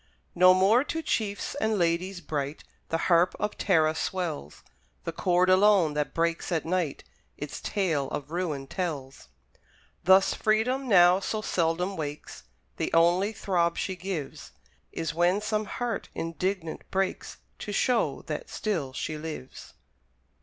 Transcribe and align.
No 0.33 0.55
more 0.55 0.83
to 0.85 1.03
chiefs 1.03 1.53
and 1.61 1.77
ladies 1.77 2.21
bright 2.21 2.63
The 2.89 2.97
harp 3.05 3.35
of 3.39 3.55
Tara 3.55 3.93
swells; 3.93 4.63
The 5.03 5.11
chord 5.11 5.47
alone, 5.47 5.93
that 5.93 6.15
breaks 6.15 6.51
at 6.51 6.65
night, 6.65 7.03
Its 7.37 7.61
tale 7.61 8.09
of 8.09 8.31
ruin 8.31 8.65
tells. 8.65 9.27
Thus 10.03 10.33
Freedom 10.33 10.87
now 10.87 11.19
so 11.19 11.43
seldom 11.43 11.95
wakes, 11.95 12.45
The 12.77 12.91
only 12.93 13.31
throb 13.31 13.77
she 13.77 13.95
gives, 13.95 14.53
Is 14.91 15.13
when 15.13 15.39
some 15.39 15.65
heart 15.65 16.09
indignant 16.15 16.81
breaks, 16.89 17.37
To 17.59 17.71
show 17.71 18.23
that 18.25 18.49
still 18.49 18.93
she 18.93 19.19
lives. 19.19 19.75